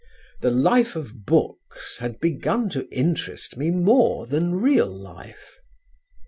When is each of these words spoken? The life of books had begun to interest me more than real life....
The 0.39 0.49
life 0.49 0.95
of 0.95 1.27
books 1.27 1.99
had 1.99 2.19
begun 2.19 2.69
to 2.69 2.91
interest 2.91 3.55
me 3.55 3.69
more 3.69 4.25
than 4.25 4.55
real 4.55 4.89
life.... 4.89 5.59